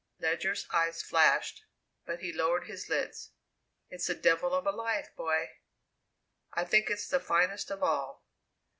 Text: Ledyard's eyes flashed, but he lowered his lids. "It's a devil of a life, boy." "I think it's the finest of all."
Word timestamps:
Ledyard's 0.19 0.65
eyes 0.73 1.03
flashed, 1.03 1.63
but 2.07 2.21
he 2.21 2.33
lowered 2.33 2.63
his 2.63 2.89
lids. 2.89 3.33
"It's 3.91 4.09
a 4.09 4.15
devil 4.15 4.51
of 4.55 4.65
a 4.65 4.71
life, 4.71 5.15
boy." 5.15 5.57
"I 6.51 6.65
think 6.65 6.89
it's 6.89 7.07
the 7.07 7.19
finest 7.19 7.69
of 7.69 7.83
all." 7.83 8.25